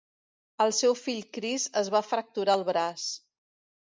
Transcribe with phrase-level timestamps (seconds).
[0.63, 3.07] El seu fill Chris es va fracturar el braç.